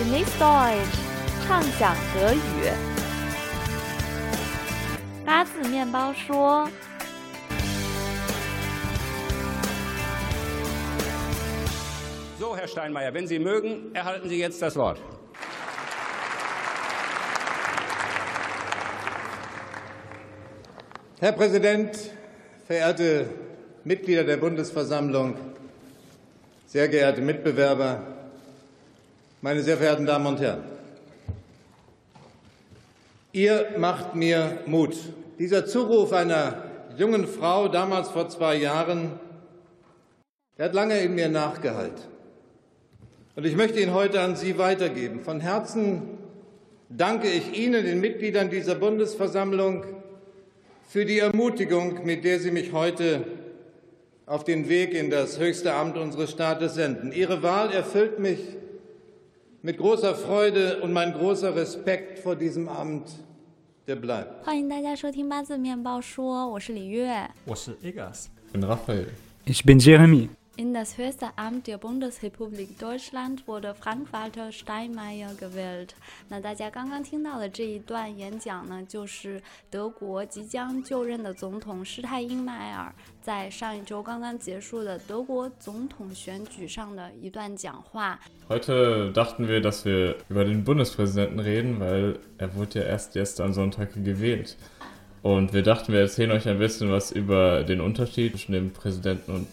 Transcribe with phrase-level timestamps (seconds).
[0.00, 0.98] Genieß Deutsch，
[1.46, 2.38] 畅想德语。
[5.24, 6.68] 八字面包说。
[12.38, 14.98] So, Herr Steinmeier, wenn Sie mögen, erhalten Sie jetzt das Wort.
[21.18, 21.96] Herr Präsident,
[22.66, 23.26] verehrte
[23.84, 25.34] Mitglieder der Bundesversammlung,
[26.66, 28.02] sehr geehrte Mitbewerber,
[29.41, 30.63] meine sehr verehrten Damen und Herren!
[33.33, 34.95] Ihr macht mir Mut.
[35.39, 36.63] Dieser Zuruf einer
[36.95, 39.19] jungen Frau damals vor zwei Jahren,
[40.57, 42.07] der hat lange in mir nachgehallt.
[43.35, 45.21] Und ich möchte ihn heute an Sie weitergeben.
[45.21, 46.03] Von Herzen
[46.89, 49.85] danke ich Ihnen, den Mitgliedern dieser Bundesversammlung,
[50.87, 53.23] für die Ermutigung, mit der Sie mich heute
[54.27, 57.11] auf den Weg in das höchste Amt unseres Staates senden.
[57.11, 58.39] Ihre Wahl erfüllt mich
[59.62, 63.08] mit großer Freude und mein großer Respekt vor diesem Amt,
[63.86, 64.44] der bleibt.
[64.44, 67.28] 欢迎大家收听八字面包说，我是李月。
[67.44, 68.26] 我是 Egas.
[68.46, 69.08] Ich bin Raphael.
[69.44, 70.28] Ich bin Jeremy.
[70.60, 75.90] In das höchste Amt der Bundesrepublik Deutschland wurde Frank-Walter Steinmeier gewählt。
[76.30, 88.18] 那大家刚刚听到的这一段演讲呢，就是德国即将就任的总统施泰因迈尔在上一周刚刚结束的德国总统选举上的一段讲话。
[88.48, 93.52] Heute dachten wir, dass wir über den Bundespräsidenten reden, weil er wurde ja erst jetzt am
[93.52, 94.56] Sonntag gewählt.
[95.22, 99.32] Und wir dachten, wir erzählen euch ein bisschen was über den Unterschied zwischen dem Präsidenten
[99.32, 99.46] und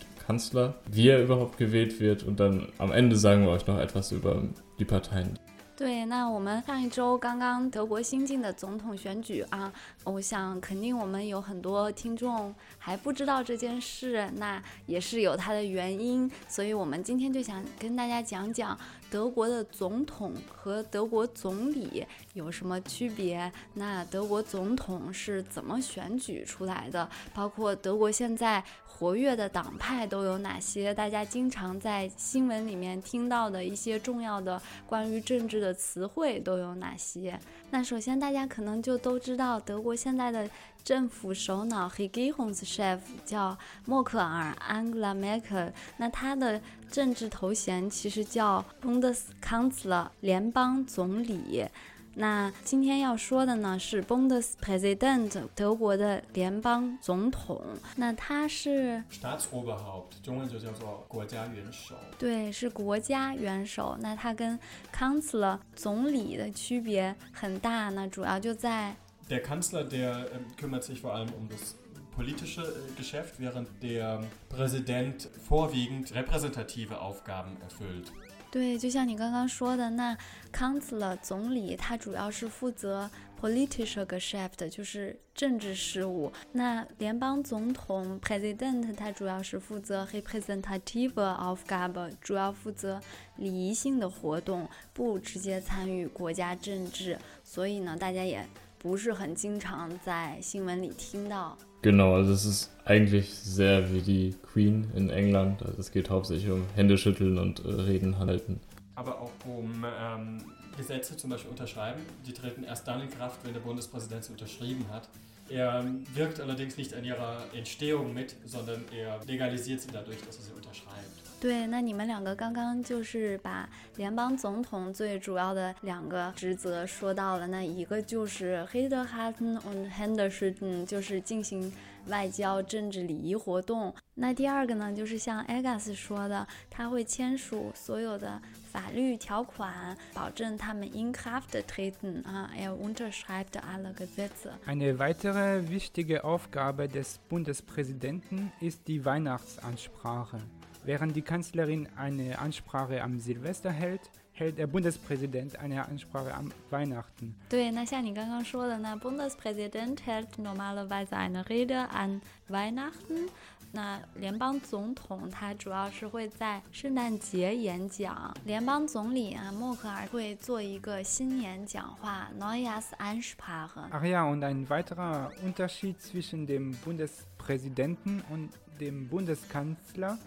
[5.74, 18.76] 对，那我们上一周刚刚德国新进的总统选举啊，我想肯定我们有很多听众还不知道这件事，那也是有它的原因，所以我们今天就想跟大家讲讲
[19.10, 28.62] 德国的总统和德国总理有什么区别，那德国总统是怎么选举出来的，包括德国现在。
[28.98, 30.92] 活跃的党派都有哪些？
[30.92, 37.38] 大家经常在新闻里面听到的一些重要的关于政治的词汇都有哪些？
[37.70, 40.50] 那首先大家可能就都知道，德国现在的
[40.88, 51.66] 政府首脑 Regierungschef 叫默克尔 Angela Merkel，那他的政治头衔其实叫 Bundeskanzler 联邦总理。
[52.14, 57.62] 那今天要说的呢是 Bundespräsident，德国的联邦总统。
[57.96, 61.96] 那他是 Staatsoberhaupt，中文就叫做国家元首。
[62.18, 63.98] 对，是国家元首。
[64.00, 64.58] 那他跟
[64.90, 68.96] Kanzler 总理的区别很大呢，主要就在
[69.29, 70.27] Der Kanzler, der
[70.57, 71.75] kümmert sich vor allem um das
[72.15, 72.61] politische
[72.95, 78.11] Geschäft, während der Präsident vorwiegend repräsentative Aufgaben erfüllt.
[78.51, 80.15] 对，就像你刚刚说的，那
[80.51, 83.09] Kanzler 总理他主要是负责
[83.41, 86.31] politische Geschäft，就是政治事务。
[86.51, 93.01] 那联邦总统 President 他主要是负责 representative Aufgabe，主要负责
[93.37, 97.17] 礼仪性的活动，不直接参与国家政治。
[97.43, 101.57] 所以呢，大家也 不是很经常在新闻里听到。
[101.81, 105.61] Genau, also es ist eigentlich sehr wie die Queen in England.
[105.63, 108.59] Also es geht hauptsächlich um Händeschütteln und äh, Reden halten.
[108.95, 110.37] Aber auch um ähm,
[110.77, 112.01] Gesetze zum Beispiel unterschreiben.
[112.25, 115.07] Die treten erst dann in Kraft, wenn der Bundespräsident sie unterschrieben hat.
[115.49, 115.85] Er
[116.15, 120.53] wirkt allerdings nicht an ihrer Entstehung mit, sondern er legalisiert sie dadurch, dass er sie
[120.53, 121.09] unterschreibt.
[121.41, 123.67] 对，那你们两个刚刚就是把
[123.97, 131.69] 联邦总统最主要的两个职责说到了，那一个就是 h i d e h a t e n und Händeschütteln，就是进行
[132.07, 133.93] 外交、政治礼仪活动。
[134.15, 138.41] 那第二个呢，就是像 Egas 说的，他会签署所有的
[138.71, 150.39] 法律条款，保证他们 in Kraft treten 啊，er unterschreibt alle Gesetze。Eine weitere wichtige Aufgabe des Bundespräsidenten ist die Weihnachtsansprache.
[150.85, 154.01] Während die Kanzlerin eine Ansprache am Silvester hält,
[154.37, 157.35] hält der Bundespräsident eine Ansprache am Weihnachten.
[157.49, 163.29] 对，那像你刚刚说的，那 Bundespräsident hält normalerweise eine Rede an Weihnachten。
[163.75, 180.19] 那联邦总统他主要是会在圣诞节演讲，联邦总理啊默克尔会做一个新年讲话 Neujahrsansprache。Ach ja, und ein weiterer Unterschied zwischen dem Bundespräsidenten und dem Bundeskanzler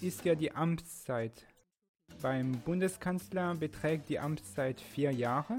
[0.00, 1.32] ist ja die Amtszeit.
[2.21, 5.57] Beim Bundeskanzler beträgt die Amtszeit vier Jahre.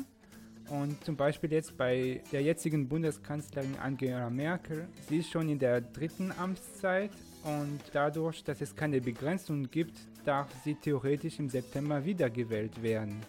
[0.70, 5.80] Und zum Beispiel jetzt bei der jetzigen Bundeskanzlerin Angela Merkel, sie ist schon in der
[5.80, 7.10] dritten Amtszeit
[7.44, 13.20] und dadurch, dass es keine Begrenzung gibt, darf sie theoretisch im September wiedergewählt werden.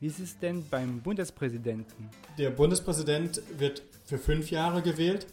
[0.00, 2.08] Wie ist es denn beim Bundespräsidenten?
[2.36, 5.26] Der Bundespräsident wird für fünf Jahre gewählt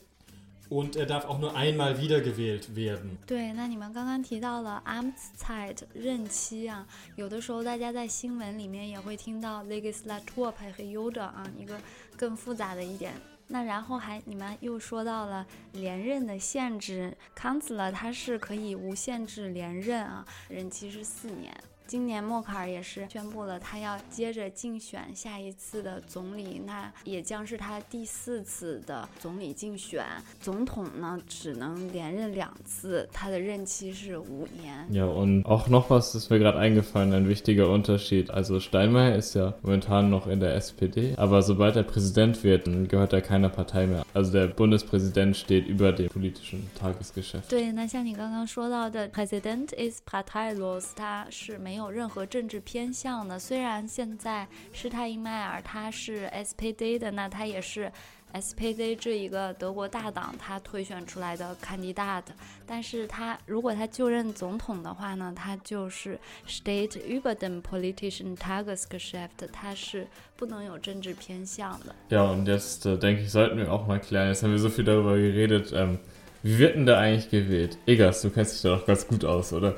[0.70, 3.18] und er darf auch nur einmal wiedergewählt werden.
[3.26, 11.80] 对，那你们刚刚提到了 Amtszeit 任期啊，有的时候大家在新闻里面也会听到 Legislaturperiode 啊，一个
[12.18, 13.14] 更复杂的一点。
[13.48, 21.56] 那然后还你们又说到了连任的限制，Kanzler 他是可以无限制连任啊，任期是四年。
[21.88, 30.04] 今年默克尔也是宣布了，他要接着竞选下一次的总理，那也将是他第四次的总理竞选。
[30.42, 34.88] 总统呢，只能连任两次，他的任期是五年。
[34.92, 38.32] Ja, und auch noch was ist mir gerade eingefallen, ein wichtiger Unterschied.
[38.32, 43.14] Also Steinmeier ist ja momentan noch in der SPD, aber sobald er Präsident wird, gehört
[43.14, 44.04] er keiner Partei mehr.
[44.14, 47.50] Also der Bundespräsident steht über dem politischen Tagesgeschäft.
[47.50, 53.38] 对，那像你刚刚说到的，President is parteilos，他是没没有任何政治偏向的。
[53.38, 57.92] 虽然现在施泰因迈尔他是 SPD 的，那他也是
[58.34, 62.24] SPD 这一个德国大党他推选出来的 candidate，
[62.66, 66.18] 但是他如果他就任总统的话呢，他就是
[66.48, 70.08] State über dem politischen Tagesgeschäft，他是
[70.38, 71.94] 不能有政治偏向的。
[72.08, 74.30] Ja, und jetzt äh, denke ich, sollten wir auch mal klären.
[74.30, 75.74] Jetzt haben wir so viel darüber geredet.
[75.74, 76.00] Ähm,
[76.46, 77.80] wie wird denn der eigentlich gewählt?
[77.88, 79.74] Egas, du kennst dich da doch ganz gut aus, oder?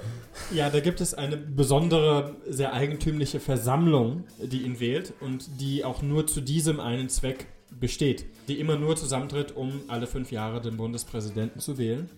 [0.53, 6.01] Ja, da gibt es eine besondere, sehr eigentümliche Versammlung, die ihn wählt und die auch
[6.01, 8.25] nur zu diesem einen Zweck besteht.
[8.49, 12.09] Die immer nur zusammentritt, um alle fünf Jahre den Bundespräsidenten zu wählen.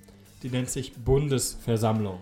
[0.41, 2.17] Die nennt sich Bundesversammlung.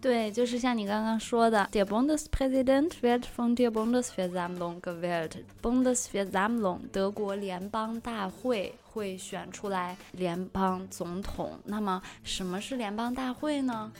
[0.00, 11.58] 对，就是像你刚刚说的，der Bundespräsident wird von der Bundesversammlung gewählt。Bundesversammlung，德国联邦大会会选出来联邦总统。
[11.64, 13.90] 那么，什么是联邦大会呢？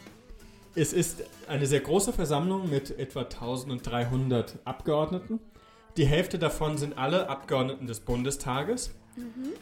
[0.77, 5.41] Es ist eine sehr große Versammlung mit etwa 1300 Abgeordneten.
[5.97, 8.95] Die Hälfte davon sind alle Abgeordneten des Bundestages.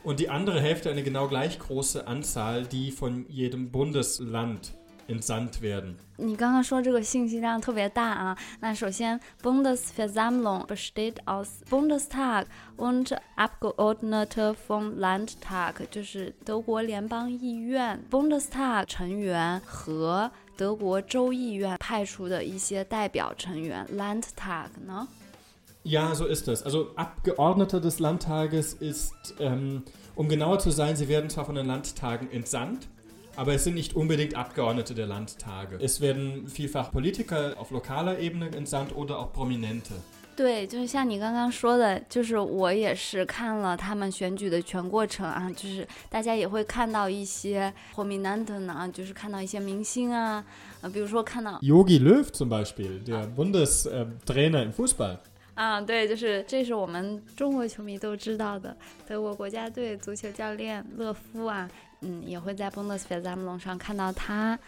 [0.03, 4.73] Und die andere Hälfte eine genau gleich große Anzahl, die von jedem Bundesland
[5.09, 5.97] entsandt werden.
[6.17, 8.39] 你刚刚说这个信息量特别大啊。
[8.61, 12.47] 那首先，Bundesversammlung besteht aus Bundestag
[12.77, 25.09] und Abgeordnete vom Landtag，就是德国联邦议院 Bundestag 成员和德国州议院派出的一些代表成员 Landtag 呢。
[25.83, 26.63] Ja, so ist es.
[26.63, 29.83] Also Abgeordnete des Landtages ist, ähm,
[30.15, 32.89] um genauer zu sein, sie werden zwar von den Landtagen entsandt,
[33.37, 35.79] aber es sind nicht unbedingt Abgeordnete der Landtage.
[35.81, 39.95] Es werden vielfach Politiker auf lokaler Ebene entsandt oder auch Prominente.
[40.37, 50.45] 对，就是像你刚刚说的，就是我也是看了他们选举的全过程啊，就是大家也会看到一些 prominent 呢，就是看到一些明星啊，
[50.81, 55.19] 呃，比如说看到 Yogi Löw zum Beispiel, der Bundestrainer im Fußball.
[55.59, 58.77] 啊，对，就是这是我们中国球迷都知道的
[59.07, 61.69] 德国国家队足球教练勒夫啊，
[62.01, 64.59] 嗯，也会在 Bundesversammlung 上看到他。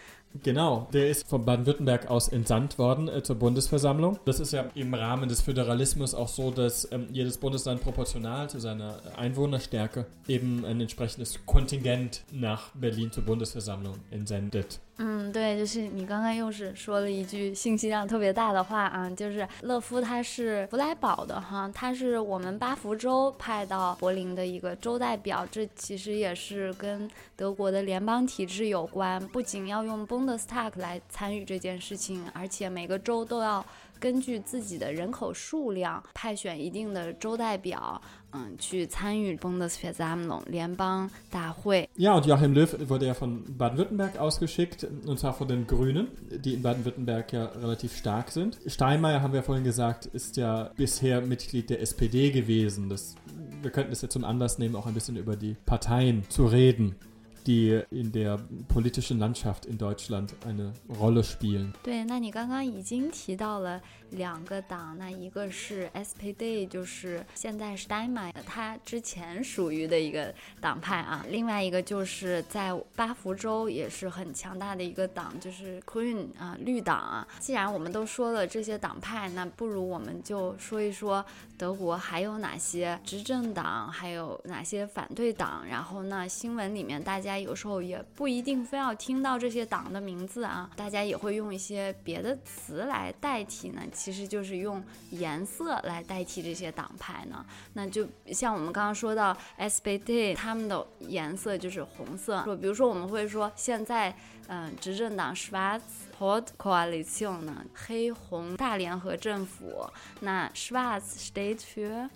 [0.43, 4.19] Genau, der ist von Baden-Württemberg aus entsandt worden äh, zur Bundesversammlung.
[4.25, 8.59] Das ist ja im Rahmen des Föderalismus auch so, dass ähm, jedes Bundesland proportional zu
[8.59, 14.79] seiner Einwohnerstärke eben ein entsprechendes Kontingent nach Berlin zur Bundesversammlung entsendet.
[14.98, 33.64] 嗯，对，就是你刚刚又是说了一句信息量特别大的话啊，就是乐夫他是弗莱堡的哈，他是我们巴福州派到柏林的一个州代表，这其实也是跟德国的联邦体制有关，不仅要用 Bundestag 来参与这件事情，而且每个州都要
[34.01, 37.99] 根据自己的人口数量派选一定的州代表，
[38.31, 41.89] 嗯，去参与 Bundesversammlung 联邦大会。
[41.95, 46.53] Ja, und Joachim Löw wurde ja von Baden-Württemberg ausgeschickt, und zwar von den Grünen, die
[46.53, 48.59] in Baden-Württemberg ja relativ stark sind.
[48.67, 52.89] Steinmeier, haben wir vorhin gesagt, ist ja bisher Mitglied der SPD gewesen.
[52.89, 53.15] Das,
[53.63, 56.95] wir könnten es jetzt zum Anlass nehmen, auch ein bisschen über die Parteien zu reden,
[57.44, 61.72] Die in der politischen Landschaft in Deutschland eine Rolle spielen.
[61.82, 63.80] 对，那你刚刚已经提到了
[64.10, 77.26] 两个党，那一个是 SPD，就是现在 Steinmeier 他之前属于的一个党派啊，另外一个就是在巴福州也是很强大的一个党，就是 Green 啊，绿党啊。
[77.38, 81.24] 既然我们都说了这些党派，那不如我们就说一说
[81.56, 85.66] 德国还有哪些执政党，还有哪些反对党。
[85.66, 97.44] 然后呢，新闻里面大家有时候也不一定非要听到这些党的名字啊，大家也会用一些别的词来代替呢，其实就是用颜色来代替这些党派呢。
[97.74, 102.42] 那就像我们刚刚说到 SPD，他们的颜色就是红色。
[102.44, 104.14] 说，比如说我们会说现在，
[104.48, 109.88] 嗯，执政党 Schwarz-Rot Koalition 呢，黑红大联合政府。
[110.20, 112.08] 那 Schwarz steht für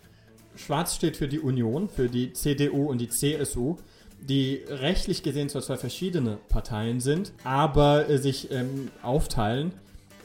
[0.56, 3.76] Schwarz steht für die Union, für die CDU und die CSU,
[4.28, 9.72] die rechtlich gesehen zwar zwei verschiedene Parteien sind, aber äh, sich ähm, aufteilen.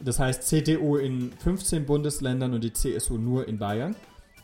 [0.03, 3.95] Das heißt CDU in 15 Bundesländern und die CSU nur in Bayern.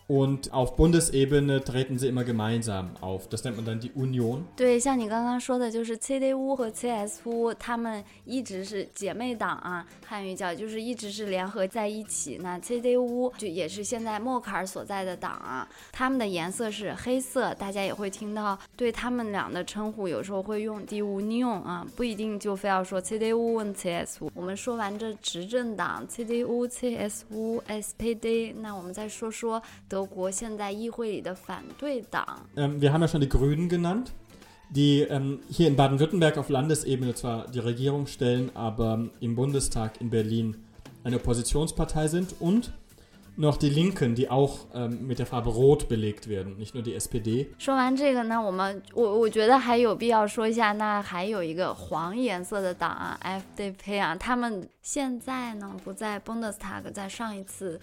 [0.10, 3.28] Und auf Bundesebene treten sie immer gemeinsam auf.
[3.28, 4.46] Das nennt man dann die Union.
[4.56, 12.40] 对，像你刚刚说的，就是 CDU 和 CSU，他们一直是姐妹党啊，汉语叫就是一直是联合在一起。
[12.42, 17.54] 那 CDU 就也是现在默克尔所在的党啊，他们的颜色是黑色。
[17.56, 24.30] 大家也会听到对他们俩的称呼，有时候会用 die Union 啊，不一定就非要说 CDU 和 CSU。
[24.34, 29.62] 我们说完这执政党 CDU、CSU、SPD，那我们再说说。
[32.57, 34.13] Ähm, wir haben ja schon die Grünen genannt,
[34.71, 40.09] die ähm, hier in Baden-Württemberg auf Landesebene zwar die Regierung stellen, aber im Bundestag in
[40.09, 40.57] Berlin
[41.05, 42.73] eine Oppositionspartei sind und
[43.37, 46.95] noch die Linken, die auch ähm, mit der Farbe Rot belegt werden, nicht nur die
[46.95, 47.49] SPD.
[47.59, 57.81] 说完这个呢，我们我我觉得还有必要说一下，那还有一个黄颜色的党啊，FDP 啊，他们现在呢不在 Bundestag，在上一次。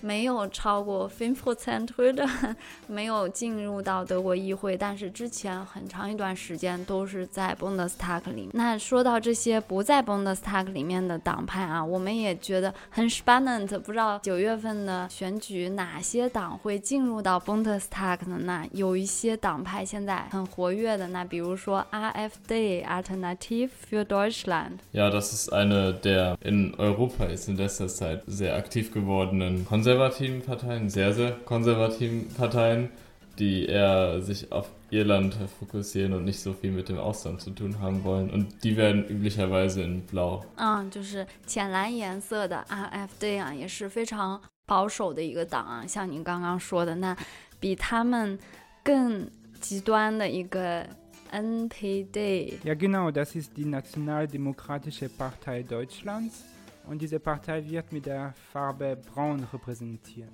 [0.00, 8.48] 没有超过 f i f t percent 的，没有进入到德国议会，但是之前很长一段时间都是在 Bundestag 里。
[8.52, 13.76] 那说到这些不在 Bundestag 里面的党派啊，我们也觉得很 spannend。
[13.80, 18.38] 不知道九月份的选举哪些党会进入到 Bundestag 呢？
[18.44, 24.78] 那有一些党派现在很活跃的，那比如说 AfD（Alternative für Deutschland）。
[24.92, 29.87] Ja, das ist eine der in Europa ist in letzter Zeit sehr aktiv gewordenen Konzerne.
[29.87, 32.89] Parteien, sehr, sehr konservativen Parteien,
[33.39, 37.49] die eher sich auf ihr Land fokussieren und nicht so viel mit dem Ausland zu
[37.49, 38.29] tun haben wollen.
[38.29, 40.43] Und die werden üblicherweise in Blau.
[40.57, 45.83] 嗯，就是浅蓝颜色的 AfD 啊，也是非常保守的一个党啊。
[45.87, 47.17] 像您刚刚说的，那
[47.59, 48.37] 比他们
[48.83, 49.27] 更
[49.59, 50.85] 极端的一个
[51.31, 56.43] NPD。Ja, genau, das ist die Nationaldemokratische Partei Deutschlands.
[56.88, 60.30] und diese Partei wird mit der Farbe Braun repräsentiert.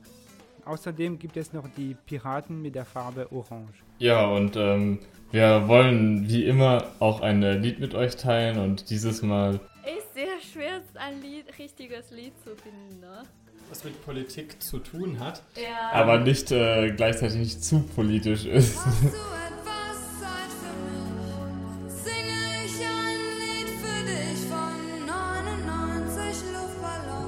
[0.64, 3.82] Außerdem gibt es noch die Piraten mit der Farbe Orange.
[3.98, 9.22] Ja, und ähm, wir wollen wie immer auch ein Lied mit euch teilen und dieses
[9.22, 9.60] Mal.
[9.84, 13.22] Ist sehr schwer, ein Lied, richtiges Lied zu finden, ne?
[13.68, 15.42] Was mit Politik zu tun hat.
[15.56, 15.90] Ja.
[15.92, 18.78] Aber nicht äh, gleichzeitig nicht zu politisch ist.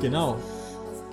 [0.02, 0.38] Genau.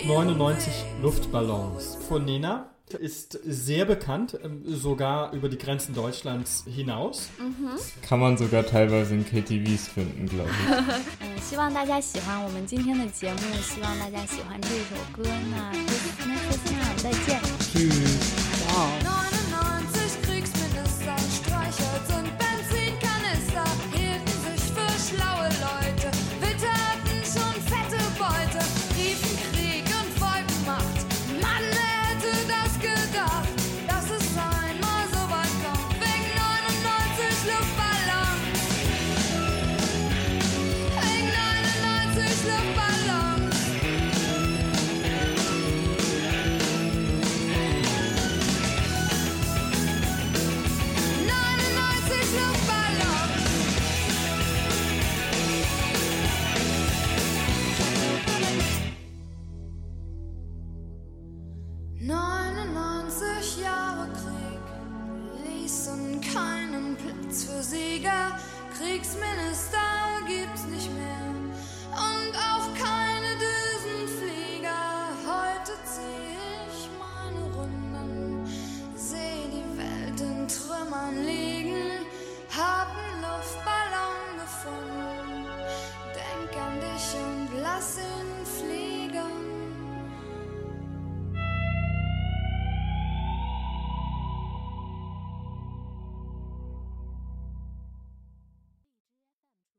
[0.07, 7.29] 99 Luftballons von Nena ist sehr bekannt, ähm, sogar über die Grenzen Deutschlands hinaus.
[7.39, 7.73] Mhm.
[8.01, 10.75] Kann man sogar teilweise in KTVs finden, glaube ich.
[11.21, 15.23] 嗯，希望大家喜欢我们今天的节目，希望大家喜欢这首歌。
[15.51, 15.73] 那
[16.27, 17.41] 那说这样，再见。
[17.61, 18.22] Tschüss.